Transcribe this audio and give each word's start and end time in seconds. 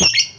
you 0.00 0.35